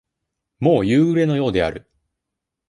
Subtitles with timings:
[0.59, 1.87] もう、夕暮れのようである。